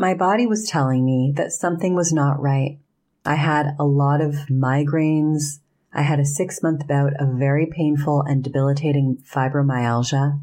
My 0.00 0.14
body 0.14 0.46
was 0.46 0.68
telling 0.68 1.04
me 1.04 1.32
that 1.34 1.50
something 1.50 1.96
was 1.96 2.12
not 2.12 2.40
right. 2.40 2.78
I 3.24 3.34
had 3.34 3.74
a 3.80 3.84
lot 3.84 4.20
of 4.20 4.46
migraines. 4.48 5.58
I 5.92 6.02
had 6.02 6.20
a 6.20 6.24
six 6.24 6.62
month 6.62 6.86
bout 6.86 7.14
of 7.18 7.36
very 7.36 7.66
painful 7.66 8.22
and 8.22 8.44
debilitating 8.44 9.18
fibromyalgia, 9.28 10.40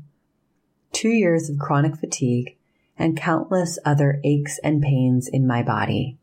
two 0.91 1.07
years 1.07 1.49
of 1.49 1.57
chronic 1.57 1.95
fatigue, 1.95 2.57
and 2.97 3.15
countless 3.15 3.79
other 3.85 4.19
aches 4.25 4.59
and 4.61 4.81
pains 4.81 5.29
in 5.31 5.47
my 5.47 5.63
body. 5.63 6.17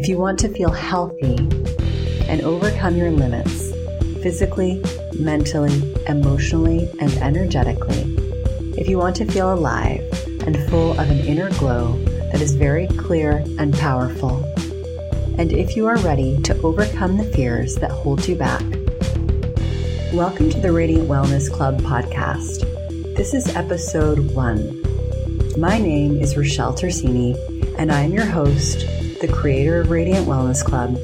If 0.00 0.08
you 0.08 0.16
want 0.16 0.38
to 0.38 0.48
feel 0.48 0.70
healthy 0.70 1.36
and 2.26 2.40
overcome 2.40 2.96
your 2.96 3.10
limits 3.10 3.70
physically, 4.22 4.82
mentally, 5.18 5.94
emotionally, 6.08 6.88
and 7.00 7.12
energetically, 7.18 8.16
if 8.78 8.88
you 8.88 8.96
want 8.96 9.14
to 9.16 9.26
feel 9.26 9.52
alive 9.52 10.00
and 10.46 10.56
full 10.70 10.92
of 10.92 11.10
an 11.10 11.18
inner 11.18 11.50
glow 11.58 12.02
that 12.32 12.40
is 12.40 12.54
very 12.54 12.86
clear 12.86 13.44
and 13.58 13.74
powerful, 13.74 14.42
and 15.36 15.52
if 15.52 15.76
you 15.76 15.86
are 15.86 15.98
ready 15.98 16.40
to 16.44 16.58
overcome 16.62 17.18
the 17.18 17.30
fears 17.34 17.74
that 17.74 17.90
hold 17.90 18.26
you 18.26 18.36
back, 18.36 18.62
welcome 20.14 20.48
to 20.48 20.60
the 20.60 20.72
Radiant 20.72 21.10
Wellness 21.10 21.52
Club 21.52 21.78
podcast. 21.82 22.60
This 23.16 23.34
is 23.34 23.54
episode 23.54 24.34
one. 24.34 24.80
My 25.58 25.76
name 25.76 26.16
is 26.16 26.36
Rachelle 26.36 26.72
Tersigni, 26.72 27.36
and 27.78 27.92
I 27.92 28.00
am 28.00 28.14
your 28.14 28.24
host 28.24 28.86
the 29.20 29.28
creator 29.28 29.82
of 29.82 29.90
Radiant 29.90 30.26
Wellness 30.26 30.64
Club, 30.64 30.96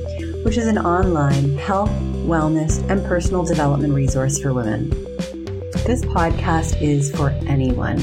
which 0.42 0.56
is 0.56 0.67
an 0.67 0.78
online 0.78 1.59
health, 1.59 1.91
wellness, 2.25 2.83
and 2.89 3.05
personal 3.05 3.45
development 3.45 3.92
resource 3.92 4.39
for 4.39 4.55
women. 4.55 4.89
This 5.84 6.03
podcast 6.03 6.81
is 6.81 7.14
for 7.14 7.28
anyone 7.47 7.98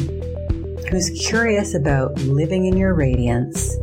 who's 0.87 1.09
curious 1.09 1.73
about 1.73 2.15
living 2.21 2.67
in 2.67 2.77
your 2.77 2.93
radiance. 2.93 3.75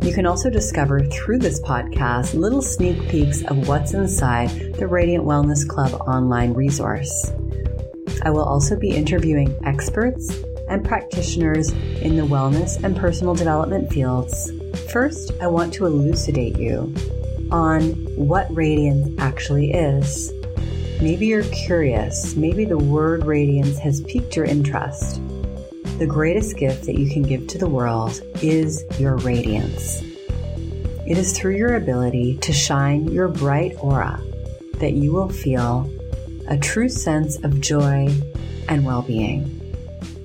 You 0.00 0.14
can 0.14 0.24
also 0.24 0.48
discover 0.48 1.04
through 1.04 1.40
this 1.40 1.60
podcast 1.60 2.32
little 2.32 2.62
sneak 2.62 3.06
peeks 3.10 3.44
of 3.44 3.68
what's 3.68 3.92
inside 3.92 4.48
the 4.76 4.86
Radiant 4.86 5.24
Wellness 5.24 5.68
Club 5.68 5.92
online 6.08 6.54
resource. 6.54 7.32
I 8.22 8.30
will 8.30 8.44
also 8.44 8.78
be 8.78 8.92
interviewing 8.92 9.54
experts 9.66 10.42
and 10.70 10.82
practitioners 10.82 11.70
in 12.00 12.16
the 12.16 12.22
wellness 12.22 12.82
and 12.82 12.96
personal 12.96 13.34
development 13.34 13.92
fields 13.92 14.50
First, 14.76 15.32
I 15.40 15.46
want 15.46 15.72
to 15.74 15.86
elucidate 15.86 16.58
you 16.58 16.94
on 17.50 17.92
what 18.16 18.46
radiance 18.54 19.18
actually 19.18 19.72
is. 19.72 20.32
Maybe 21.00 21.26
you're 21.26 21.44
curious, 21.44 22.36
maybe 22.36 22.64
the 22.64 22.78
word 22.78 23.24
radiance 23.26 23.78
has 23.78 24.00
piqued 24.02 24.36
your 24.36 24.44
interest. 24.44 25.20
The 25.98 26.06
greatest 26.06 26.56
gift 26.56 26.84
that 26.86 26.98
you 26.98 27.10
can 27.10 27.22
give 27.22 27.46
to 27.48 27.58
the 27.58 27.68
world 27.68 28.20
is 28.42 28.84
your 28.98 29.16
radiance. 29.16 30.02
It 31.06 31.18
is 31.18 31.36
through 31.36 31.56
your 31.56 31.76
ability 31.76 32.38
to 32.38 32.52
shine 32.52 33.08
your 33.08 33.28
bright 33.28 33.76
aura 33.78 34.20
that 34.74 34.92
you 34.92 35.12
will 35.12 35.28
feel 35.28 35.90
a 36.48 36.58
true 36.58 36.88
sense 36.88 37.42
of 37.44 37.60
joy 37.60 38.08
and 38.68 38.84
well 38.84 39.02
being. 39.02 39.52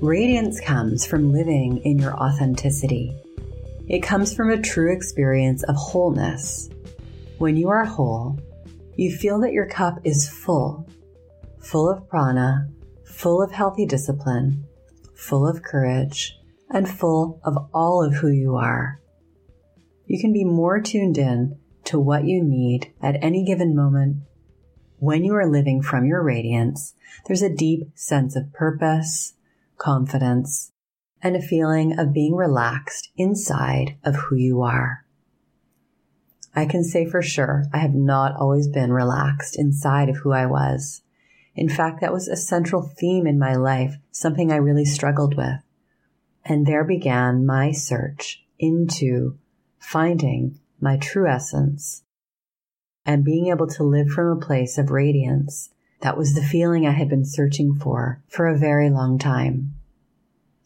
Radiance 0.01 0.59
comes 0.59 1.05
from 1.05 1.31
living 1.31 1.77
in 1.83 1.99
your 1.99 2.15
authenticity 2.15 3.15
it 3.87 4.01
comes 4.01 4.33
from 4.33 4.49
a 4.49 4.61
true 4.61 4.93
experience 4.93 5.63
of 5.63 5.75
wholeness. 5.75 6.69
When 7.37 7.57
you 7.57 7.69
are 7.69 7.85
whole, 7.85 8.39
you 8.95 9.15
feel 9.15 9.39
that 9.41 9.53
your 9.53 9.67
cup 9.67 9.99
is 10.03 10.29
full, 10.29 10.87
full 11.59 11.89
of 11.89 12.07
prana, 12.07 12.69
full 13.05 13.41
of 13.41 13.51
healthy 13.51 13.85
discipline, 13.85 14.65
full 15.15 15.47
of 15.47 15.63
courage, 15.63 16.37
and 16.69 16.89
full 16.89 17.39
of 17.43 17.57
all 17.73 18.03
of 18.03 18.13
who 18.15 18.29
you 18.29 18.55
are. 18.55 18.99
You 20.05 20.19
can 20.19 20.33
be 20.33 20.43
more 20.43 20.79
tuned 20.79 21.17
in 21.17 21.57
to 21.85 21.99
what 21.99 22.25
you 22.25 22.43
need 22.43 22.93
at 23.01 23.21
any 23.23 23.43
given 23.43 23.75
moment. 23.75 24.17
When 24.99 25.23
you 25.23 25.33
are 25.35 25.49
living 25.49 25.81
from 25.81 26.05
your 26.05 26.21
radiance, 26.21 26.93
there's 27.25 27.41
a 27.41 27.49
deep 27.49 27.89
sense 27.95 28.35
of 28.35 28.53
purpose, 28.53 29.33
confidence, 29.77 30.71
and 31.23 31.35
a 31.35 31.41
feeling 31.41 31.97
of 31.99 32.13
being 32.13 32.35
relaxed 32.35 33.09
inside 33.15 33.97
of 34.03 34.15
who 34.15 34.35
you 34.35 34.61
are. 34.61 35.05
I 36.53 36.65
can 36.65 36.83
say 36.83 37.05
for 37.05 37.21
sure 37.21 37.65
I 37.73 37.77
have 37.77 37.93
not 37.93 38.35
always 38.35 38.67
been 38.67 38.91
relaxed 38.91 39.57
inside 39.57 40.09
of 40.09 40.17
who 40.17 40.31
I 40.31 40.45
was. 40.45 41.01
In 41.55 41.69
fact, 41.69 42.01
that 42.01 42.13
was 42.13 42.27
a 42.27 42.35
central 42.35 42.81
theme 42.81 43.27
in 43.27 43.39
my 43.39 43.55
life, 43.55 43.95
something 44.11 44.51
I 44.51 44.57
really 44.57 44.85
struggled 44.85 45.35
with. 45.35 45.61
And 46.43 46.65
there 46.65 46.83
began 46.83 47.45
my 47.45 47.71
search 47.71 48.43
into 48.57 49.37
finding 49.77 50.59
my 50.79 50.97
true 50.97 51.27
essence 51.27 52.03
and 53.05 53.23
being 53.23 53.47
able 53.47 53.67
to 53.67 53.83
live 53.83 54.09
from 54.09 54.27
a 54.27 54.45
place 54.45 54.77
of 54.77 54.91
radiance. 54.91 55.69
That 56.01 56.17
was 56.17 56.33
the 56.33 56.41
feeling 56.41 56.85
I 56.85 56.91
had 56.91 57.09
been 57.09 57.25
searching 57.25 57.75
for 57.75 58.23
for 58.27 58.47
a 58.47 58.57
very 58.57 58.89
long 58.89 59.19
time. 59.19 59.75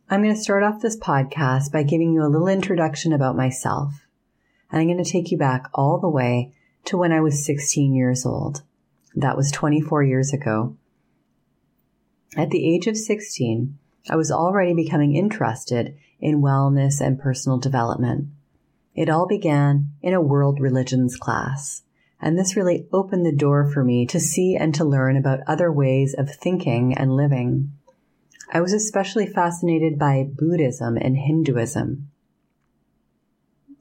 I'm 0.08 0.22
going 0.22 0.36
to 0.36 0.40
start 0.40 0.62
off 0.62 0.84
this 0.84 0.98
podcast 0.98 1.72
by 1.72 1.82
giving 1.82 2.14
you 2.14 2.22
a 2.22 2.30
little 2.30 2.48
introduction 2.48 3.12
about 3.12 3.36
myself. 3.36 4.06
And 4.70 4.80
I'm 4.80 4.88
going 4.88 5.04
to 5.04 5.12
take 5.12 5.32
you 5.32 5.38
back 5.38 5.68
all 5.74 6.00
the 6.00 6.08
way 6.08 6.54
to 6.86 6.96
when 6.96 7.12
I 7.12 7.22
was 7.22 7.44
16 7.44 7.96
years 7.96 8.24
old. 8.24 8.62
That 9.16 9.36
was 9.36 9.52
24 9.52 10.04
years 10.04 10.32
ago. 10.32 10.78
At 12.38 12.52
the 12.52 12.72
age 12.72 12.86
of 12.86 12.98
16, 12.98 13.80
I 14.08 14.16
was 14.16 14.32
already 14.32 14.76
becoming 14.76 15.16
interested 15.16 15.98
in 16.20 16.40
wellness 16.40 17.02
and 17.02 17.20
personal 17.20 17.58
development. 17.58 18.28
It 18.94 19.10
all 19.10 19.26
began 19.26 19.90
in 20.04 20.14
a 20.14 20.22
world 20.22 20.60
religions 20.60 21.18
class. 21.18 21.82
And 22.22 22.38
this 22.38 22.56
really 22.56 22.88
opened 22.94 23.26
the 23.26 23.36
door 23.36 23.72
for 23.72 23.84
me 23.84 24.06
to 24.06 24.20
see 24.20 24.56
and 24.56 24.76
to 24.76 24.86
learn 24.86 25.18
about 25.18 25.40
other 25.48 25.72
ways 25.72 26.14
of 26.16 26.30
thinking 26.30 26.96
and 26.96 27.16
living. 27.16 27.72
I 28.52 28.62
was 28.62 28.74
especially 28.74 29.26
fascinated 29.26 29.98
by 29.98 30.28
Buddhism 30.32 30.98
and 30.98 31.18
Hinduism. 31.18 32.10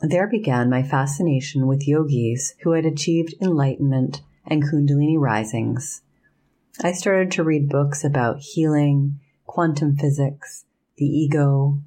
There 0.01 0.27
began 0.27 0.69
my 0.71 0.83
fascination 0.83 1.67
with 1.67 1.87
yogis 1.87 2.55
who 2.63 2.73
had 2.73 2.85
achieved 2.85 3.35
enlightenment 3.41 4.23
and 4.47 4.63
Kundalini 4.63 5.19
risings. 5.19 6.03
I 6.83 6.93
started 6.93 7.31
to 7.33 7.45
read 7.45 7.69
books 7.69 8.05
about 8.05 8.41
healing, 8.41 9.21
quantum 9.47 9.97
physics, 9.97 10.65
the 10.97 11.07
ego, 11.07 11.79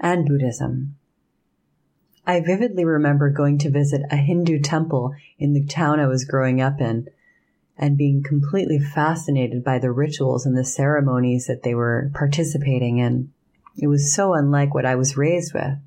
and 0.00 0.26
Buddhism. 0.26 0.96
I 2.26 2.40
vividly 2.40 2.84
remember 2.84 3.28
going 3.28 3.58
to 3.58 3.70
visit 3.70 4.02
a 4.10 4.16
Hindu 4.16 4.60
temple 4.60 5.14
in 5.38 5.52
the 5.52 5.64
town 5.64 6.00
I 6.00 6.06
was 6.06 6.24
growing 6.24 6.60
up 6.60 6.80
in 6.80 7.08
and 7.76 7.98
being 7.98 8.22
completely 8.22 8.78
fascinated 8.78 9.64
by 9.64 9.78
the 9.78 9.90
rituals 9.90 10.46
and 10.46 10.56
the 10.56 10.64
ceremonies 10.64 11.46
that 11.46 11.62
they 11.62 11.74
were 11.74 12.10
participating 12.14 12.98
in. 12.98 13.32
It 13.76 13.88
was 13.88 14.14
so 14.14 14.34
unlike 14.34 14.74
what 14.74 14.86
I 14.86 14.94
was 14.94 15.16
raised 15.16 15.52
with. 15.54 15.78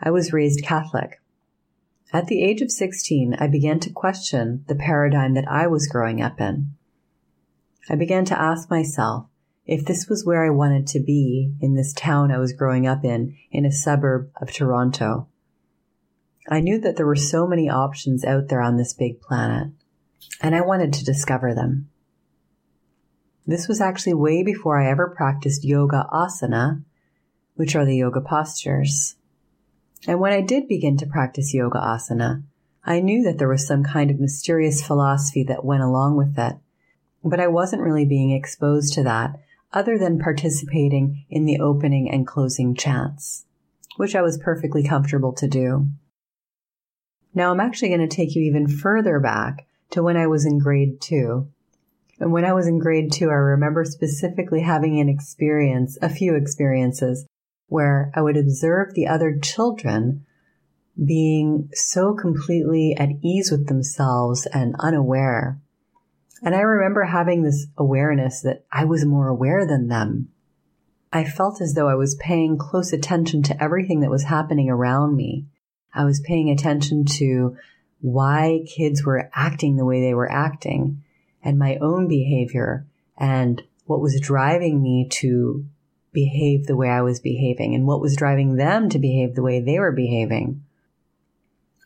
I 0.00 0.10
was 0.10 0.32
raised 0.32 0.64
Catholic. 0.64 1.20
At 2.12 2.26
the 2.26 2.42
age 2.42 2.60
of 2.60 2.70
16, 2.70 3.36
I 3.38 3.46
began 3.46 3.80
to 3.80 3.90
question 3.90 4.64
the 4.68 4.74
paradigm 4.74 5.32
that 5.34 5.48
I 5.48 5.66
was 5.66 5.88
growing 5.88 6.20
up 6.20 6.40
in. 6.40 6.74
I 7.88 7.94
began 7.94 8.26
to 8.26 8.38
ask 8.38 8.70
myself 8.70 9.26
if 9.64 9.86
this 9.86 10.08
was 10.08 10.24
where 10.24 10.44
I 10.44 10.50
wanted 10.50 10.86
to 10.88 11.00
be 11.00 11.54
in 11.60 11.74
this 11.74 11.94
town 11.94 12.30
I 12.30 12.38
was 12.38 12.52
growing 12.52 12.86
up 12.86 13.04
in, 13.04 13.36
in 13.50 13.64
a 13.64 13.72
suburb 13.72 14.30
of 14.40 14.52
Toronto. 14.52 15.28
I 16.50 16.60
knew 16.60 16.78
that 16.80 16.96
there 16.96 17.06
were 17.06 17.16
so 17.16 17.46
many 17.46 17.70
options 17.70 18.24
out 18.24 18.48
there 18.48 18.60
on 18.60 18.76
this 18.76 18.92
big 18.92 19.20
planet 19.20 19.72
and 20.40 20.54
I 20.54 20.60
wanted 20.60 20.92
to 20.94 21.04
discover 21.04 21.54
them. 21.54 21.88
This 23.46 23.66
was 23.68 23.80
actually 23.80 24.14
way 24.14 24.42
before 24.42 24.80
I 24.80 24.90
ever 24.90 25.08
practiced 25.08 25.64
yoga 25.64 26.06
asana, 26.12 26.84
which 27.54 27.74
are 27.74 27.84
the 27.84 27.96
yoga 27.96 28.20
postures. 28.20 29.16
And 30.06 30.20
when 30.20 30.32
I 30.32 30.40
did 30.40 30.68
begin 30.68 30.96
to 30.98 31.06
practice 31.06 31.54
yoga 31.54 31.78
asana, 31.78 32.42
I 32.84 33.00
knew 33.00 33.22
that 33.24 33.38
there 33.38 33.48
was 33.48 33.66
some 33.66 33.84
kind 33.84 34.10
of 34.10 34.20
mysterious 34.20 34.84
philosophy 34.84 35.44
that 35.44 35.64
went 35.64 35.82
along 35.82 36.16
with 36.16 36.38
it, 36.38 36.56
but 37.22 37.40
I 37.40 37.46
wasn't 37.46 37.82
really 37.82 38.04
being 38.04 38.32
exposed 38.32 38.94
to 38.94 39.04
that 39.04 39.36
other 39.72 39.96
than 39.98 40.18
participating 40.18 41.24
in 41.30 41.46
the 41.46 41.60
opening 41.60 42.10
and 42.10 42.26
closing 42.26 42.74
chants, 42.74 43.46
which 43.96 44.14
I 44.14 44.22
was 44.22 44.38
perfectly 44.38 44.86
comfortable 44.86 45.32
to 45.34 45.48
do. 45.48 45.86
Now 47.34 47.50
I'm 47.50 47.60
actually 47.60 47.88
going 47.88 48.06
to 48.06 48.14
take 48.14 48.34
you 48.34 48.42
even 48.42 48.68
further 48.68 49.18
back 49.18 49.66
to 49.92 50.02
when 50.02 50.16
I 50.16 50.26
was 50.26 50.44
in 50.44 50.58
grade 50.58 51.00
two. 51.00 51.48
And 52.18 52.32
when 52.32 52.44
I 52.44 52.52
was 52.52 52.66
in 52.66 52.78
grade 52.78 53.12
two, 53.12 53.30
I 53.30 53.34
remember 53.34 53.84
specifically 53.84 54.60
having 54.60 55.00
an 55.00 55.08
experience, 55.08 55.98
a 56.02 56.08
few 56.08 56.34
experiences, 56.34 57.26
where 57.66 58.12
I 58.14 58.20
would 58.20 58.36
observe 58.36 58.94
the 58.94 59.06
other 59.06 59.38
children 59.38 60.26
being 61.02 61.70
so 61.72 62.14
completely 62.14 62.94
at 62.98 63.08
ease 63.22 63.50
with 63.50 63.66
themselves 63.66 64.46
and 64.46 64.76
unaware. 64.78 65.58
And 66.42 66.54
I 66.54 66.60
remember 66.60 67.04
having 67.04 67.42
this 67.42 67.66
awareness 67.78 68.42
that 68.42 68.64
I 68.70 68.84
was 68.84 69.04
more 69.04 69.28
aware 69.28 69.66
than 69.66 69.88
them. 69.88 70.28
I 71.12 71.24
felt 71.24 71.60
as 71.60 71.74
though 71.74 71.88
I 71.88 71.94
was 71.94 72.14
paying 72.16 72.58
close 72.58 72.92
attention 72.92 73.42
to 73.44 73.62
everything 73.62 74.00
that 74.00 74.10
was 74.10 74.24
happening 74.24 74.68
around 74.68 75.16
me. 75.16 75.46
I 75.94 76.04
was 76.04 76.22
paying 76.26 76.50
attention 76.50 77.04
to 77.16 77.56
why 78.02 78.64
kids 78.66 79.04
were 79.04 79.30
acting 79.32 79.76
the 79.76 79.84
way 79.84 80.00
they 80.00 80.12
were 80.12 80.30
acting 80.30 81.02
and 81.42 81.58
my 81.58 81.76
own 81.76 82.08
behavior 82.08 82.84
and 83.16 83.62
what 83.86 84.00
was 84.00 84.20
driving 84.20 84.82
me 84.82 85.06
to 85.08 85.64
behave 86.12 86.66
the 86.66 86.76
way 86.76 86.88
I 86.88 87.00
was 87.00 87.20
behaving 87.20 87.74
and 87.74 87.86
what 87.86 88.00
was 88.00 88.16
driving 88.16 88.56
them 88.56 88.88
to 88.90 88.98
behave 88.98 89.34
the 89.34 89.42
way 89.42 89.60
they 89.60 89.78
were 89.78 89.92
behaving. 89.92 90.62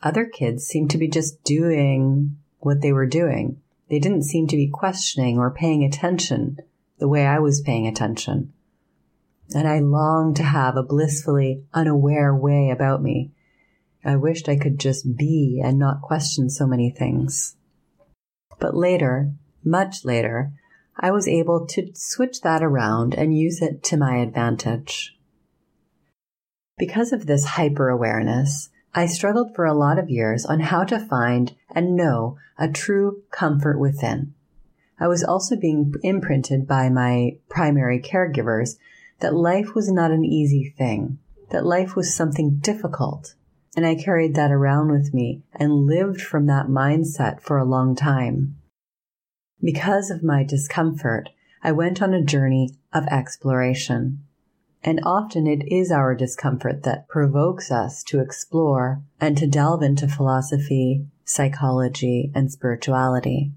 Other 0.02 0.24
kids 0.24 0.66
seemed 0.66 0.90
to 0.90 0.98
be 0.98 1.08
just 1.08 1.44
doing 1.44 2.38
what 2.58 2.80
they 2.80 2.92
were 2.92 3.06
doing. 3.06 3.60
They 3.88 3.98
didn't 3.98 4.24
seem 4.24 4.46
to 4.48 4.56
be 4.56 4.68
questioning 4.68 5.38
or 5.38 5.50
paying 5.50 5.84
attention 5.84 6.58
the 6.98 7.08
way 7.08 7.26
I 7.26 7.38
was 7.38 7.60
paying 7.60 7.86
attention. 7.86 8.52
And 9.54 9.68
I 9.68 9.78
longed 9.78 10.36
to 10.36 10.42
have 10.42 10.76
a 10.76 10.82
blissfully 10.82 11.62
unaware 11.72 12.34
way 12.34 12.70
about 12.70 13.02
me. 13.02 13.32
I 14.06 14.14
wished 14.14 14.48
I 14.48 14.56
could 14.56 14.78
just 14.78 15.16
be 15.16 15.60
and 15.62 15.80
not 15.80 16.00
question 16.00 16.48
so 16.48 16.64
many 16.64 16.90
things. 16.90 17.56
But 18.60 18.76
later, 18.76 19.32
much 19.64 20.04
later, 20.04 20.52
I 20.96 21.10
was 21.10 21.26
able 21.26 21.66
to 21.66 21.90
switch 21.92 22.42
that 22.42 22.62
around 22.62 23.14
and 23.14 23.36
use 23.36 23.60
it 23.60 23.82
to 23.84 23.96
my 23.96 24.18
advantage. 24.18 25.18
Because 26.78 27.12
of 27.12 27.26
this 27.26 27.44
hyper 27.44 27.88
awareness, 27.88 28.70
I 28.94 29.06
struggled 29.06 29.56
for 29.56 29.64
a 29.64 29.74
lot 29.74 29.98
of 29.98 30.08
years 30.08 30.46
on 30.46 30.60
how 30.60 30.84
to 30.84 31.00
find 31.00 31.56
and 31.68 31.96
know 31.96 32.38
a 32.56 32.68
true 32.68 33.24
comfort 33.32 33.78
within. 33.80 34.34
I 35.00 35.08
was 35.08 35.24
also 35.24 35.56
being 35.56 35.92
imprinted 36.04 36.68
by 36.68 36.90
my 36.90 37.38
primary 37.48 38.00
caregivers 38.00 38.76
that 39.18 39.34
life 39.34 39.74
was 39.74 39.90
not 39.90 40.12
an 40.12 40.24
easy 40.24 40.72
thing, 40.78 41.18
that 41.50 41.66
life 41.66 41.96
was 41.96 42.14
something 42.14 42.58
difficult. 42.60 43.34
And 43.76 43.86
I 43.86 43.94
carried 43.94 44.34
that 44.34 44.50
around 44.50 44.90
with 44.90 45.12
me 45.12 45.42
and 45.52 45.86
lived 45.86 46.22
from 46.22 46.46
that 46.46 46.66
mindset 46.66 47.42
for 47.42 47.58
a 47.58 47.64
long 47.64 47.94
time. 47.94 48.56
Because 49.62 50.10
of 50.10 50.24
my 50.24 50.42
discomfort, 50.42 51.28
I 51.62 51.72
went 51.72 52.00
on 52.00 52.14
a 52.14 52.24
journey 52.24 52.70
of 52.94 53.06
exploration. 53.08 54.24
And 54.82 55.00
often 55.04 55.46
it 55.46 55.70
is 55.70 55.90
our 55.90 56.14
discomfort 56.14 56.84
that 56.84 57.08
provokes 57.08 57.70
us 57.70 58.02
to 58.04 58.20
explore 58.20 59.02
and 59.20 59.36
to 59.36 59.46
delve 59.46 59.82
into 59.82 60.08
philosophy, 60.08 61.06
psychology, 61.24 62.30
and 62.34 62.50
spirituality. 62.50 63.52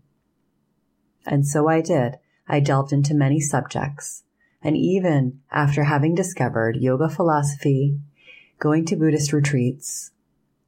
And 1.25 1.47
so 1.47 1.69
I 1.69 1.81
did. 1.81 2.15
I 2.47 2.59
delved 2.59 2.91
into 2.91 3.13
many 3.13 3.39
subjects. 3.39 4.23
And 4.61 4.75
even 4.75 5.39
after 5.51 5.83
having 5.83 6.15
discovered 6.15 6.77
yoga 6.77 7.07
philosophy, 7.07 7.99
going 8.59 8.85
to 8.85 8.95
Buddhist 8.97 9.31
retreats, 9.31 10.11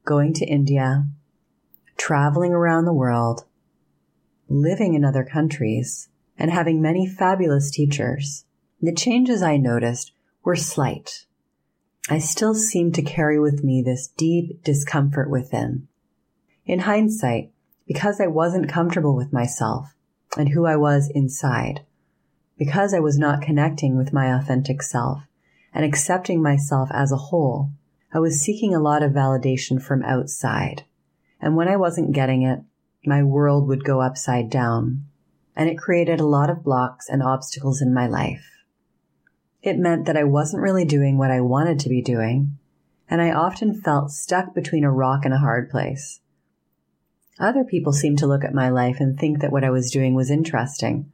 going 0.04 0.32
to 0.32 0.46
India, 0.46 1.06
traveling 1.98 2.52
around 2.52 2.86
the 2.86 2.92
world, 2.92 3.44
living 4.48 4.94
in 4.94 5.04
other 5.04 5.24
countries, 5.24 6.08
and 6.38 6.50
having 6.50 6.80
many 6.80 7.06
fabulous 7.06 7.70
teachers, 7.70 8.46
the 8.80 8.94
changes 8.94 9.42
I 9.42 9.58
noticed 9.58 10.12
were 10.42 10.56
slight. 10.56 11.26
I 12.08 12.18
still 12.18 12.54
seemed 12.54 12.94
to 12.94 13.02
carry 13.02 13.38
with 13.38 13.62
me 13.62 13.82
this 13.82 14.08
deep 14.08 14.64
discomfort 14.64 15.30
within. 15.30 15.86
In 16.64 16.80
hindsight, 16.80 17.52
because 17.86 18.20
I 18.20 18.26
wasn't 18.26 18.68
comfortable 18.68 19.14
with 19.14 19.32
myself 19.32 19.94
and 20.36 20.48
who 20.48 20.64
I 20.64 20.76
was 20.76 21.10
inside, 21.14 21.84
because 22.56 22.94
I 22.94 23.00
was 23.00 23.18
not 23.18 23.42
connecting 23.42 23.96
with 23.98 24.14
my 24.14 24.34
authentic 24.34 24.82
self 24.82 25.24
and 25.74 25.84
accepting 25.84 26.42
myself 26.42 26.88
as 26.92 27.12
a 27.12 27.16
whole, 27.16 27.70
I 28.12 28.18
was 28.18 28.40
seeking 28.40 28.74
a 28.74 28.80
lot 28.80 29.02
of 29.02 29.12
validation 29.12 29.82
from 29.82 30.02
outside. 30.02 30.84
And 31.40 31.56
when 31.56 31.68
I 31.68 31.76
wasn't 31.76 32.12
getting 32.12 32.42
it, 32.42 32.60
my 33.04 33.22
world 33.22 33.66
would 33.68 33.84
go 33.84 34.00
upside 34.00 34.50
down. 34.50 35.06
And 35.56 35.68
it 35.68 35.78
created 35.78 36.20
a 36.20 36.26
lot 36.26 36.50
of 36.50 36.62
blocks 36.62 37.08
and 37.08 37.22
obstacles 37.22 37.80
in 37.80 37.94
my 37.94 38.06
life. 38.06 38.44
It 39.62 39.78
meant 39.78 40.06
that 40.06 40.16
I 40.16 40.24
wasn't 40.24 40.62
really 40.62 40.84
doing 40.84 41.16
what 41.16 41.30
I 41.30 41.40
wanted 41.40 41.78
to 41.80 41.88
be 41.88 42.02
doing, 42.02 42.58
and 43.08 43.22
I 43.22 43.30
often 43.30 43.80
felt 43.80 44.10
stuck 44.10 44.54
between 44.54 44.84
a 44.84 44.90
rock 44.90 45.24
and 45.24 45.32
a 45.32 45.38
hard 45.38 45.70
place. 45.70 46.20
Other 47.38 47.64
people 47.64 47.92
seemed 47.92 48.18
to 48.18 48.26
look 48.26 48.44
at 48.44 48.54
my 48.54 48.68
life 48.68 48.96
and 48.98 49.18
think 49.18 49.40
that 49.40 49.52
what 49.52 49.64
I 49.64 49.70
was 49.70 49.90
doing 49.90 50.14
was 50.14 50.30
interesting. 50.30 51.12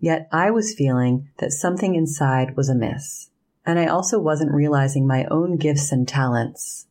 Yet 0.00 0.28
I 0.32 0.50
was 0.50 0.74
feeling 0.74 1.28
that 1.38 1.52
something 1.52 1.94
inside 1.94 2.56
was 2.56 2.68
amiss, 2.68 3.29
and 3.64 3.78
I 3.78 3.86
also 3.86 4.18
wasn't 4.18 4.54
realizing 4.54 5.06
my 5.06 5.24
own 5.30 5.56
gifts 5.56 5.92
and 5.92 6.06
talents. 6.06 6.86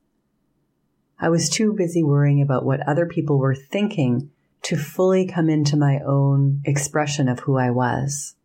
I 1.19 1.30
was 1.30 1.50
too 1.50 1.74
busy 1.74 2.04
worrying 2.04 2.42
about 2.42 2.66
what 2.66 2.88
other 2.88 3.06
people 3.06 3.38
were 3.38 3.56
thinking 3.56 4.31
to 4.63 4.77
fully 4.77 5.25
come 5.25 5.50
into 5.50 5.75
my 5.75 6.00
own 6.06 6.62
expression 6.66 7.27
of 7.27 7.42
who 7.42 7.57
I 7.57 7.69
was. 7.69 8.36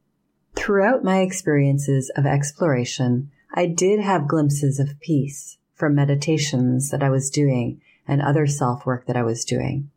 Throughout 0.55 1.05
my 1.05 1.21
experiences 1.21 2.11
of 2.17 2.27
exploration, 2.27 3.31
I 3.55 3.67
did 3.67 4.01
have 4.01 4.29
glimpses 4.29 4.79
of 4.79 4.99
peace 5.01 5.59
from 5.75 5.95
meditations 5.95 6.91
that 6.91 7.03
I 7.03 7.11
was 7.11 7.31
doing 7.31 7.81
and 8.07 8.23
other 8.23 8.47
self 8.47 8.87
work 8.87 9.07
that 9.07 9.17
I 9.17 9.23
was 9.23 9.45
doing. 9.45 9.91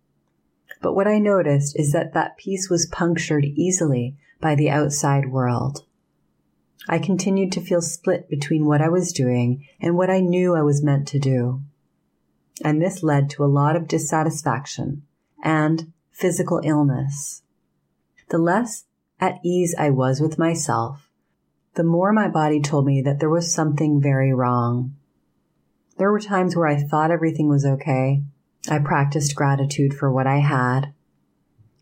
But 0.82 0.94
what 0.94 1.08
I 1.08 1.18
noticed 1.18 1.80
is 1.80 1.92
that 1.94 2.14
that 2.14 2.38
peace 2.38 2.70
was 2.70 2.86
punctured 2.88 3.46
easily 3.46 4.16
by 4.40 4.56
the 4.56 4.70
outside 4.70 5.32
world. 5.32 5.86
I 6.90 7.00
continued 7.00 7.52
to 7.54 7.62
feel 7.62 7.82
split 7.82 8.30
between 8.30 8.66
what 8.66 8.82
I 8.82 8.90
was 8.90 9.12
doing 9.12 9.66
and 9.80 9.98
what 9.98 10.10
I 10.10 10.20
knew 10.20 10.56
I 10.56 10.62
was 10.62 10.84
meant 10.84 11.08
to 11.10 11.20
do. 11.20 11.62
And 12.64 12.82
this 12.82 13.04
led 13.04 13.30
to 13.32 13.44
a 13.44 13.46
lot 13.46 13.76
of 13.76 13.88
dissatisfaction 13.88 15.04
and 15.44 15.92
physical 16.12 16.62
illness. 16.64 17.44
The 18.30 18.38
less 18.38 18.86
at 19.20 19.40
ease 19.44 19.76
I 19.78 19.90
was 19.90 20.22
with 20.22 20.40
myself, 20.40 21.10
the 21.76 21.84
more 21.84 22.12
my 22.12 22.28
body 22.28 22.60
told 22.62 22.86
me 22.86 23.02
that 23.02 23.20
there 23.20 23.30
was 23.30 23.54
something 23.54 24.02
very 24.02 24.34
wrong. 24.34 24.96
There 25.98 26.12
were 26.12 26.20
times 26.20 26.56
where 26.56 26.68
I 26.68 26.82
thought 26.82 27.12
everything 27.12 27.50
was 27.50 27.66
okay. 27.66 28.24
I 28.70 28.80
practiced 28.80 29.36
gratitude 29.36 29.94
for 29.94 30.12
what 30.12 30.28
I 30.28 30.38
had. 30.38 30.94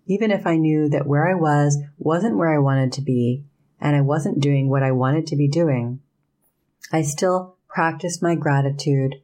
Even 0.05 0.31
if 0.31 0.45
I 0.45 0.57
knew 0.57 0.89
that 0.89 1.07
where 1.07 1.27
I 1.27 1.33
was 1.33 1.77
wasn't 1.97 2.37
where 2.37 2.53
I 2.53 2.59
wanted 2.59 2.91
to 2.93 3.01
be 3.01 3.43
and 3.79 3.95
I 3.95 4.01
wasn't 4.01 4.39
doing 4.39 4.69
what 4.69 4.83
I 4.83 4.91
wanted 4.91 5.27
to 5.27 5.35
be 5.35 5.47
doing, 5.47 5.99
I 6.91 7.01
still 7.01 7.57
practiced 7.67 8.23
my 8.23 8.35
gratitude 8.35 9.15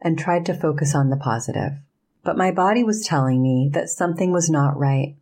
and 0.00 0.18
tried 0.18 0.46
to 0.46 0.54
focus 0.54 0.94
on 0.94 1.10
the 1.10 1.16
positive. 1.16 1.72
But 2.22 2.36
my 2.36 2.50
body 2.50 2.84
was 2.84 3.06
telling 3.06 3.42
me 3.42 3.70
that 3.72 3.88
something 3.88 4.32
was 4.32 4.50
not 4.50 4.78
right. 4.78 5.16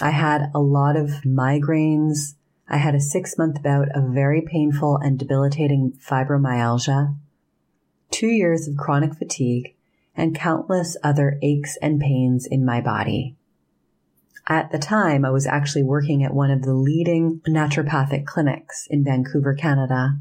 I 0.00 0.10
had 0.10 0.50
a 0.54 0.60
lot 0.60 0.96
of 0.96 1.22
migraines. 1.24 2.34
I 2.68 2.78
had 2.78 2.94
a 2.94 3.00
six 3.00 3.36
month 3.36 3.62
bout 3.62 3.88
of 3.94 4.14
very 4.14 4.40
painful 4.40 4.96
and 4.96 5.18
debilitating 5.18 5.92
fibromyalgia, 5.92 7.16
two 8.10 8.28
years 8.28 8.66
of 8.66 8.76
chronic 8.76 9.14
fatigue, 9.14 9.74
and 10.16 10.34
countless 10.34 10.96
other 11.02 11.38
aches 11.42 11.76
and 11.82 12.00
pains 12.00 12.46
in 12.46 12.64
my 12.64 12.80
body. 12.80 13.36
At 14.50 14.72
the 14.72 14.78
time, 14.80 15.24
I 15.24 15.30
was 15.30 15.46
actually 15.46 15.84
working 15.84 16.24
at 16.24 16.34
one 16.34 16.50
of 16.50 16.62
the 16.62 16.74
leading 16.74 17.40
naturopathic 17.46 18.26
clinics 18.26 18.88
in 18.90 19.04
Vancouver, 19.04 19.54
Canada. 19.54 20.18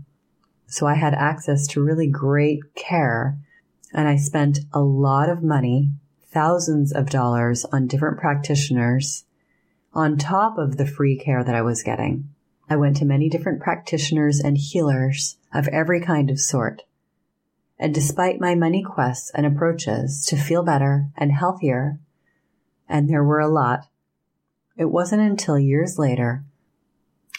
So 0.67 0.85
I 0.85 0.93
had 0.93 1.15
access 1.15 1.65
to 1.69 1.83
really 1.83 2.05
great 2.05 2.75
care 2.75 3.39
and 3.91 4.07
I 4.07 4.17
spent 4.17 4.59
a 4.71 4.81
lot 4.81 5.29
of 5.29 5.41
money, 5.41 5.89
thousands 6.31 6.91
of 6.91 7.09
dollars 7.09 7.65
on 7.73 7.87
different 7.87 8.19
practitioners 8.19 9.25
on 9.95 10.19
top 10.19 10.59
of 10.59 10.77
the 10.77 10.85
free 10.85 11.17
care 11.17 11.43
that 11.43 11.55
I 11.55 11.63
was 11.63 11.81
getting. 11.81 12.29
I 12.69 12.75
went 12.75 12.97
to 12.97 13.05
many 13.05 13.29
different 13.29 13.61
practitioners 13.61 14.39
and 14.39 14.59
healers 14.59 15.37
of 15.51 15.67
every 15.69 16.01
kind 16.01 16.29
of 16.29 16.39
sort. 16.39 16.83
And 17.79 17.95
despite 17.95 18.39
my 18.39 18.53
money 18.53 18.83
quests 18.83 19.31
and 19.33 19.47
approaches 19.47 20.23
to 20.27 20.37
feel 20.37 20.61
better 20.61 21.07
and 21.17 21.31
healthier, 21.31 21.97
and 22.87 23.09
there 23.09 23.23
were 23.23 23.39
a 23.39 23.47
lot, 23.47 23.87
it 24.79 24.89
wasn't 24.89 25.21
until 25.21 25.59
years 25.59 25.99
later 25.99 26.45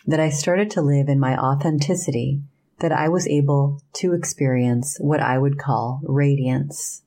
that 0.07 0.21
I 0.21 0.29
started 0.29 0.71
to 0.73 0.83
live 0.83 1.09
in 1.09 1.19
my 1.19 1.37
authenticity 1.39 2.43
that 2.81 2.93
I 2.93 3.09
was 3.09 3.27
able 3.27 3.81
to 3.95 4.13
experience 4.13 4.99
what 5.01 5.21
I 5.21 5.39
would 5.39 5.59
call 5.59 6.01
radiance. 6.05 7.03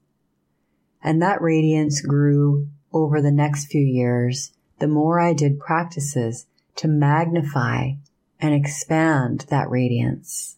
And 1.03 1.21
that 1.21 1.41
radiance 1.41 2.01
grew 2.01 2.67
over 2.91 3.21
the 3.21 3.31
next 3.31 3.67
few 3.67 3.83
years 3.85 4.51
the 4.79 4.87
more 4.87 5.19
I 5.19 5.33
did 5.33 5.59
practices 5.59 6.47
to 6.77 6.87
magnify 6.87 7.91
and 8.39 8.55
expand 8.55 9.45
that 9.49 9.69
radiance. 9.69 10.57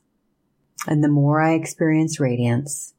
And 0.88 1.03
the 1.03 1.10
more 1.10 1.41
I 1.41 1.53
experienced 1.53 2.22
radiance, 2.22 2.94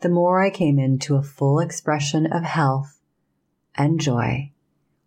the 0.00 0.10
more 0.10 0.42
I 0.42 0.50
came 0.50 0.78
into 0.78 1.16
a 1.16 1.22
full 1.22 1.60
expression 1.60 2.26
of 2.26 2.42
health 2.42 3.00
and 3.74 3.98
joy, 3.98 4.52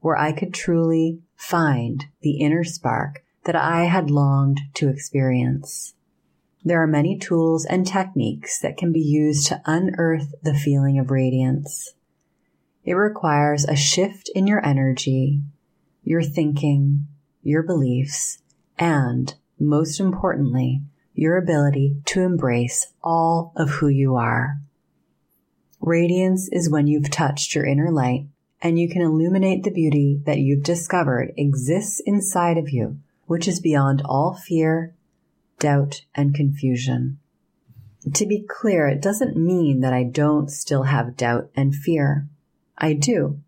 where 0.04 0.18
I 0.18 0.34
could 0.34 0.54
truly 0.54 1.22
find 1.38 2.04
the 2.22 2.42
inner 2.42 2.66
spark 2.66 3.24
that 3.46 3.56
I 3.56 3.86
had 3.86 4.12
longed 4.12 4.60
to 4.74 4.90
experience. 4.90 5.96
There 6.62 6.84
are 6.84 6.88
many 6.88 7.18
tools 7.18 7.64
and 7.64 7.88
techniques 7.88 8.60
that 8.60 8.76
can 8.76 8.92
be 8.92 9.00
used 9.00 9.48
to 9.48 9.62
unearth 9.66 10.36
the 10.44 10.54
feeling 10.54 11.00
of 11.00 11.10
radiance. 11.10 11.94
It 12.84 12.96
requires 12.96 13.64
a 13.64 13.78
shift 13.78 14.30
in 14.36 14.46
your 14.46 14.66
energy, 14.66 15.42
your 16.04 16.22
thinking, 16.22 17.08
your 17.42 17.64
beliefs, 17.64 18.40
and 18.78 19.34
most 19.58 20.02
importantly, 20.02 20.82
your 21.14 21.38
ability 21.38 21.96
to 22.08 22.24
embrace 22.24 22.88
all 23.02 23.54
of 23.56 23.70
who 23.70 23.88
you 23.88 24.18
are. 24.18 24.58
Radiance 25.80 26.50
is 26.52 26.70
when 26.70 26.88
you've 26.88 27.10
touched 27.10 27.56
your 27.56 27.66
inner 27.66 27.90
light 27.90 28.28
and 28.64 28.80
you 28.80 28.88
can 28.88 29.02
illuminate 29.02 29.64
the 29.64 29.70
beauty 29.70 30.22
that 30.26 30.40
you've 30.40 30.64
discovered 30.64 31.34
exists 31.36 32.00
inside 32.06 32.58
of 32.58 32.70
you, 32.70 32.98
which 33.26 33.48
is 33.48 33.60
beyond 33.60 34.02
all 34.06 34.34
fear, 34.34 34.96
doubt, 35.60 36.06
and 36.16 36.34
confusion. 36.34 37.20
To 38.14 38.26
be 38.26 38.46
clear, 38.48 38.88
it 38.88 39.02
doesn't 39.02 39.36
mean 39.36 39.82
that 39.82 39.94
I 39.94 40.04
don't 40.04 40.50
still 40.50 40.84
have 40.84 41.18
doubt 41.18 41.52
and 41.56 41.76
fear. 41.76 42.28
I 42.78 42.94
do. 42.94 43.42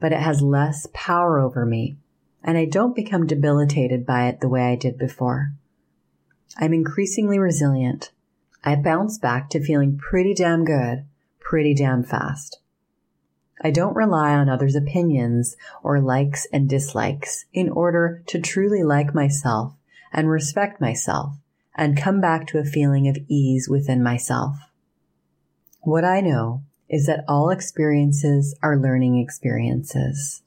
But 0.00 0.12
it 0.12 0.20
has 0.20 0.40
less 0.40 0.88
power 0.94 1.38
over 1.38 1.66
me, 1.66 1.96
and 2.42 2.56
I 2.56 2.64
don't 2.64 2.96
become 2.96 3.26
debilitated 3.26 4.06
by 4.06 4.28
it 4.28 4.40
the 4.40 4.48
way 4.48 4.62
I 4.62 4.76
did 4.76 4.98
before. 4.98 5.52
I'm 6.56 6.72
increasingly 6.72 7.38
resilient. 7.38 8.12
I 8.64 8.76
bounce 8.76 9.18
back 9.18 9.50
to 9.50 9.62
feeling 9.62 9.98
pretty 9.98 10.34
damn 10.34 10.64
good 10.64 11.04
pretty 11.52 11.74
damn 11.74 12.02
fast. 12.02 12.61
I 13.62 13.70
don't 13.70 13.94
rely 13.94 14.32
on 14.34 14.48
others' 14.48 14.74
opinions 14.74 15.56
or 15.82 16.00
likes 16.00 16.46
and 16.52 16.68
dislikes 16.68 17.44
in 17.52 17.68
order 17.68 18.22
to 18.26 18.40
truly 18.40 18.82
like 18.82 19.14
myself 19.14 19.74
and 20.12 20.28
respect 20.28 20.80
myself 20.80 21.36
and 21.74 21.96
come 21.96 22.20
back 22.20 22.46
to 22.48 22.58
a 22.58 22.64
feeling 22.64 23.08
of 23.08 23.18
ease 23.28 23.68
within 23.68 24.02
myself. 24.02 24.56
What 25.80 26.04
I 26.04 26.20
know 26.20 26.62
is 26.88 27.06
that 27.06 27.24
all 27.26 27.50
experiences 27.50 28.54
are 28.62 28.76
learning 28.76 29.18
experiences. 29.18 30.42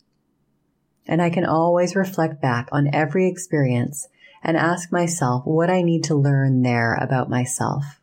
And 1.07 1.21
I 1.21 1.29
can 1.29 1.45
always 1.45 1.95
reflect 1.95 2.41
back 2.41 2.67
on 2.71 2.93
every 2.93 3.27
experience 3.27 4.07
and 4.43 4.57
ask 4.57 4.91
myself 4.91 5.45
what 5.45 5.69
I 5.69 5.81
need 5.81 6.03
to 6.05 6.15
learn 6.15 6.61
there 6.61 6.95
about 6.95 7.29
myself. 7.29 7.99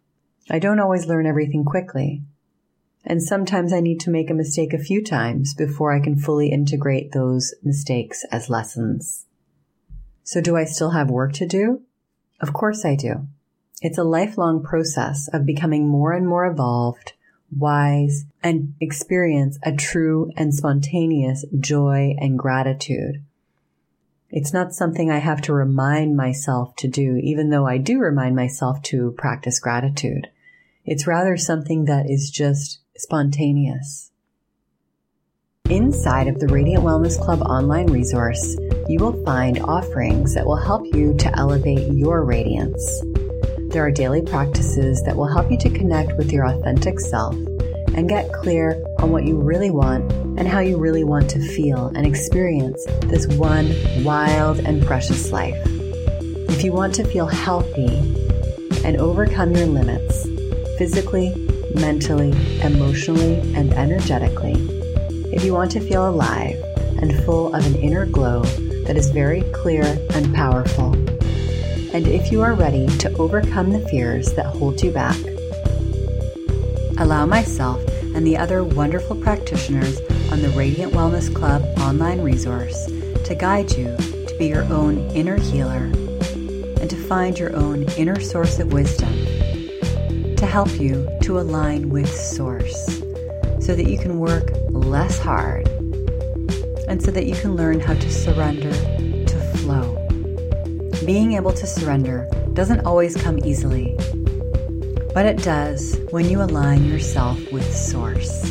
I 0.51 0.59
don't 0.59 0.81
always 0.81 1.07
learn 1.07 1.27
everything 1.27 1.65
quickly. 1.65 2.23
And 3.05 3.23
sometimes 3.23 3.73
I 3.73 3.81
need 3.81 4.01
to 4.01 4.11
make 4.11 4.31
a 4.31 4.35
mistake 4.35 4.73
a 4.73 4.79
few 4.79 5.03
times 5.03 5.55
before 5.55 5.93
I 5.93 6.01
can 6.01 6.17
fully 6.17 6.51
integrate 6.51 7.13
those 7.13 7.55
mistakes 7.63 8.25
as 8.31 8.49
lessons. 8.49 9.27
So 10.23 10.41
do 10.41 10.57
I 10.57 10.65
still 10.65 10.91
have 10.91 11.11
work 11.11 11.33
to 11.35 11.47
do? 11.47 11.83
Of 12.41 12.53
course 12.53 12.85
I 12.85 12.95
do. 12.95 13.27
It's 13.81 13.99
a 13.99 14.05
lifelong 14.05 14.63
process 14.63 15.29
of 15.33 15.45
becoming 15.45 15.89
more 15.89 16.13
and 16.13 16.27
more 16.27 16.47
evolved, 16.47 17.15
wise, 17.57 18.25
and 18.43 18.75
experience 18.81 19.59
a 19.65 19.73
true 19.73 20.31
and 20.37 20.55
spontaneous 20.55 21.45
joy 21.59 22.15
and 22.19 22.39
gratitude. 22.39 23.25
It's 24.31 24.53
not 24.53 24.73
something 24.73 25.11
I 25.11 25.19
have 25.19 25.43
to 25.43 25.53
remind 25.53 26.17
myself 26.17 26.75
to 26.77 26.89
do, 26.89 27.17
even 27.17 27.51
though 27.51 27.67
I 27.67 27.79
do 27.79 27.99
remind 27.99 28.35
myself 28.37 28.81
to 28.85 29.13
practice 29.19 29.59
gratitude. 29.59 30.29
It's 30.85 31.07
rather 31.07 31.37
something 31.37 31.85
that 31.85 32.09
is 32.09 32.31
just 32.31 32.79
spontaneous. 33.03 34.13
Inside 35.69 36.29
of 36.29 36.39
the 36.39 36.47
Radiant 36.47 36.85
Wellness 36.85 37.21
Club 37.21 37.41
online 37.43 37.87
resource, 37.87 38.57
you 38.89 38.99
will 39.01 39.25
find 39.25 39.59
offerings 39.59 40.35
that 40.35 40.47
will 40.47 40.57
help 40.57 40.85
you 40.95 41.15
to 41.17 41.37
elevate 41.37 41.93
your 41.93 42.25
radiance. 42.25 43.03
There 43.71 43.85
are 43.85 43.91
daily 43.91 44.23
practices 44.23 45.03
that 45.03 45.17
will 45.17 45.27
help 45.27 45.51
you 45.51 45.59
to 45.59 45.71
connect 45.71 46.17
with 46.17 46.31
your 46.31 46.47
authentic 46.47 47.01
self 47.01 47.35
and 47.95 48.09
get 48.09 48.33
clear 48.33 48.81
on 49.01 49.11
what 49.11 49.25
you 49.25 49.37
really 49.37 49.71
want 49.71 50.13
and 50.39 50.47
how 50.47 50.61
you 50.61 50.77
really 50.77 51.05
want 51.05 51.29
to 51.31 51.41
feel 51.41 51.89
and 51.97 52.07
experience 52.07 52.85
this 53.07 53.27
one 53.27 53.75
wild 54.05 54.61
and 54.61 54.87
precious 54.87 55.33
life. 55.33 55.61
If 56.51 56.63
you 56.63 56.73
want 56.73 56.95
to 56.97 57.05
feel 57.05 57.27
healthy 57.27 57.99
and 58.85 58.97
overcome 58.99 59.57
your 59.57 59.67
limits, 59.67 60.27
physically, 60.79 61.35
mentally, 61.75 62.31
emotionally, 62.63 63.35
and 63.55 63.73
energetically, 63.75 64.55
if 65.33 65.45
you 65.45 65.53
want 65.53 65.71
to 65.73 65.81
feel 65.81 66.09
alive 66.09 66.63
and 67.01 67.25
full 67.25 67.55
of 67.55 67.67
an 67.67 67.75
inner 67.77 68.07
glow 68.07 68.43
that 68.87 68.97
is 68.97 69.11
very 69.11 69.43
clear 69.53 69.85
and 70.15 70.35
powerful, 70.35 70.93
and 71.95 72.07
if 72.07 72.33
you 72.33 72.41
are 72.43 72.55
ready 72.55 72.87
to 72.99 73.13
overcome 73.17 73.71
the 73.71 73.87
fears 73.89 74.33
that 74.35 74.47
hold 74.47 74.83
you 74.83 74.91
back, 74.91 75.17
allow 76.99 77.27
myself 77.27 77.83
and 78.15 78.27
the 78.27 78.37
other 78.37 78.63
wonderful 78.63 79.17
practitioners 79.17 80.01
on 80.31 80.43
the 80.43 80.51
Radiant 80.51 80.93
Wellness 80.93 81.35
Club 81.35 81.63
online 81.81 82.21
resource 82.21 82.87
to 83.25 83.35
guide 83.35 83.73
you 83.73 83.97
to 83.97 84.37
be 84.39 84.47
your 84.47 84.65
own 84.65 84.99
inner 85.11 85.39
healer 85.39 85.91
and 86.81 86.91
to 86.91 86.97
find 86.97 87.39
your 87.39 87.55
own 87.55 87.85
inner 87.97 88.21
source 88.21 88.59
of 88.59 88.73
wisdom 88.73 89.22
to 90.43 90.49
help 90.49 90.81
you 90.81 91.09
to 91.21 91.39
align 91.39 91.89
with 91.89 92.13
Source 92.13 93.01
so 93.61 93.77
that 93.77 93.89
you 93.89 93.97
can 93.97 94.19
work 94.19 94.51
less 94.71 95.17
hard 95.17 95.69
and 96.89 97.01
so 97.01 97.13
that 97.13 97.27
you 97.27 97.35
can 97.37 97.55
learn 97.55 97.79
how 97.79 97.95
to 97.95 98.11
surrender 98.11 98.73
to 98.73 99.41
flow. 99.59 99.95
Being 101.07 101.35
able 101.35 101.53
to 101.53 101.65
surrender 101.65 102.29
doesn't 102.55 102.81
always 102.81 103.15
come 103.15 103.39
easily, 103.45 103.97
but 105.15 105.27
it 105.27 105.45
does 105.45 105.97
when 106.11 106.29
you 106.29 106.43
align 106.43 106.87
yourself 106.87 107.39
with 107.53 107.73
Source. 107.73 108.43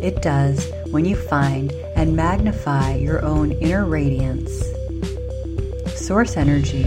It 0.00 0.22
does 0.22 0.70
when 0.92 1.04
you 1.04 1.16
find 1.16 1.72
and 1.96 2.14
magnify 2.14 2.94
your 2.94 3.24
own 3.24 3.50
inner 3.50 3.84
radiance. 3.84 4.62
Source 5.96 6.36
energy 6.36 6.84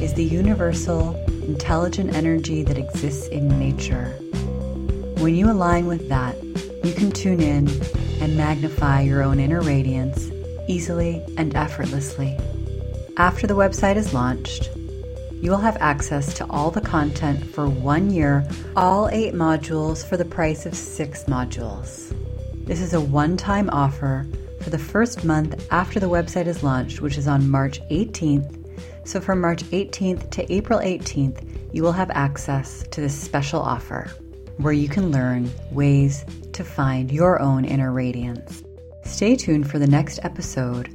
is 0.00 0.14
the 0.14 0.24
universal 0.24 1.18
intelligent 1.42 2.14
energy 2.14 2.62
that 2.62 2.78
exists 2.78 3.28
in 3.28 3.48
nature. 3.58 4.06
When 5.18 5.34
you 5.34 5.50
align 5.50 5.86
with 5.86 6.08
that, 6.08 6.42
you 6.84 6.92
can 6.92 7.12
tune 7.12 7.40
in 7.40 7.68
and 8.20 8.36
magnify 8.36 9.02
your 9.02 9.22
own 9.22 9.38
inner 9.38 9.60
radiance 9.60 10.30
easily 10.68 11.22
and 11.36 11.54
effortlessly. 11.54 12.36
After 13.16 13.46
the 13.46 13.54
website 13.54 13.96
is 13.96 14.14
launched, 14.14 14.70
you 15.40 15.50
will 15.50 15.58
have 15.58 15.76
access 15.78 16.34
to 16.34 16.46
all 16.48 16.70
the 16.70 16.80
content 16.80 17.44
for 17.44 17.68
one 17.68 18.10
year, 18.10 18.46
all 18.76 19.08
eight 19.08 19.34
modules 19.34 20.06
for 20.06 20.16
the 20.16 20.24
price 20.24 20.66
of 20.66 20.74
six 20.74 21.24
modules. 21.24 22.14
This 22.64 22.80
is 22.80 22.94
a 22.94 23.00
one 23.00 23.36
time 23.36 23.68
offer 23.70 24.26
for 24.60 24.70
the 24.70 24.78
first 24.78 25.24
month 25.24 25.66
after 25.72 25.98
the 25.98 26.08
website 26.08 26.46
is 26.46 26.62
launched, 26.62 27.00
which 27.00 27.18
is 27.18 27.26
on 27.26 27.50
March 27.50 27.80
18th 27.90 28.61
so 29.04 29.20
from 29.20 29.40
March 29.40 29.64
18th 29.64 30.30
to 30.30 30.52
April 30.52 30.78
18th, 30.78 31.74
you 31.74 31.82
will 31.82 31.92
have 31.92 32.10
access 32.10 32.84
to 32.90 33.00
this 33.00 33.18
special 33.18 33.60
offer 33.60 34.10
where 34.58 34.72
you 34.72 34.88
can 34.88 35.10
learn 35.10 35.50
ways 35.70 36.24
to 36.52 36.62
find 36.62 37.10
your 37.10 37.40
own 37.40 37.64
inner 37.64 37.92
radiance. 37.92 38.62
Stay 39.04 39.34
tuned 39.34 39.68
for 39.68 39.78
the 39.78 39.86
next 39.86 40.20
episode 40.22 40.88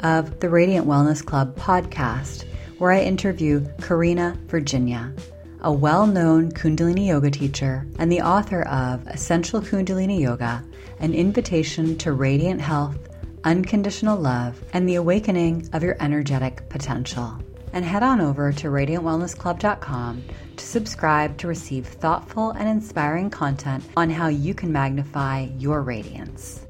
of 0.00 0.40
the 0.40 0.50
Radiant 0.50 0.86
Wellness 0.86 1.24
Club 1.24 1.56
podcast, 1.56 2.44
where 2.78 2.92
I 2.92 3.00
interview 3.00 3.66
Karena 3.80 4.36
Virginia, 4.46 5.14
a 5.62 5.72
well 5.72 6.06
known 6.06 6.52
Kundalini 6.52 7.06
yoga 7.06 7.30
teacher 7.30 7.86
and 7.98 8.12
the 8.12 8.20
author 8.20 8.62
of 8.62 9.06
Essential 9.06 9.62
Kundalini 9.62 10.20
Yoga 10.20 10.62
An 10.98 11.14
Invitation 11.14 11.96
to 11.98 12.12
Radiant 12.12 12.60
Health, 12.60 13.08
Unconditional 13.44 14.18
Love, 14.18 14.62
and 14.74 14.86
the 14.86 14.96
Awakening 14.96 15.70
of 15.72 15.82
Your 15.82 15.96
Energetic 16.00 16.68
Potential 16.68 17.38
and 17.74 17.84
head 17.84 18.04
on 18.04 18.20
over 18.20 18.52
to 18.52 18.68
radiantwellnessclub.com 18.68 20.24
to 20.56 20.64
subscribe 20.64 21.36
to 21.36 21.48
receive 21.48 21.86
thoughtful 21.86 22.52
and 22.52 22.68
inspiring 22.68 23.28
content 23.28 23.84
on 23.96 24.08
how 24.08 24.28
you 24.28 24.54
can 24.54 24.72
magnify 24.72 25.48
your 25.58 25.82
radiance. 25.82 26.66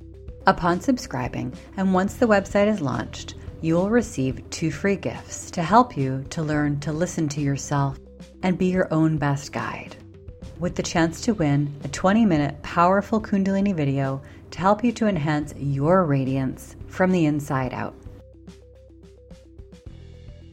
Upon 0.46 0.80
subscribing, 0.80 1.52
and 1.76 1.94
once 1.94 2.14
the 2.14 2.26
website 2.26 2.68
is 2.68 2.80
launched, 2.80 3.34
you 3.60 3.74
will 3.74 3.90
receive 3.90 4.48
two 4.50 4.70
free 4.70 4.96
gifts 4.96 5.50
to 5.52 5.62
help 5.62 5.96
you 5.96 6.24
to 6.30 6.42
learn 6.42 6.80
to 6.80 6.92
listen 6.92 7.28
to 7.28 7.40
yourself 7.40 7.98
and 8.42 8.58
be 8.58 8.66
your 8.66 8.92
own 8.92 9.18
best 9.18 9.52
guide. 9.52 9.96
With 10.58 10.74
the 10.74 10.82
chance 10.82 11.20
to 11.22 11.34
win 11.34 11.74
a 11.84 11.88
20 11.88 12.24
minute 12.24 12.62
powerful 12.62 13.20
Kundalini 13.20 13.74
video 13.74 14.22
to 14.50 14.58
help 14.58 14.82
you 14.82 14.92
to 14.92 15.06
enhance 15.06 15.52
your 15.56 16.04
radiance 16.04 16.76
from 16.86 17.10
the 17.10 17.26
inside 17.26 17.74
out. 17.74 17.94